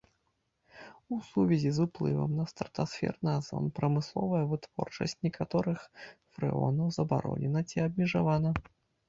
У 1.15 1.17
сувязі 1.31 1.69
з 1.75 1.79
уплывам 1.89 2.31
на 2.39 2.45
стратасферны 2.51 3.31
азон 3.41 3.69
прамысловая 3.81 4.41
вытворчасць 4.55 5.17
некаторых 5.27 5.79
фрэонаў 6.33 6.87
забаронена 6.99 7.59
ці 7.69 7.77
абмежавана. 7.87 8.51